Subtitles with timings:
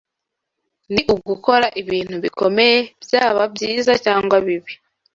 [0.93, 4.73] ni ugukora ibintu bikomeye byaba byiza cyangwa bibi